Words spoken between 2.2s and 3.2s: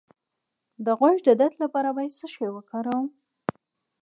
شی وکاروم؟